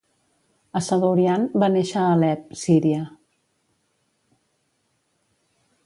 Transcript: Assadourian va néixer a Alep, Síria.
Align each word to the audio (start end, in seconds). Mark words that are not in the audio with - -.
Assadourian 0.79 1.43
va 1.63 1.69
néixer 1.75 1.99
a 2.03 2.07
Alep, 2.15 2.47
Síria. 2.63 3.05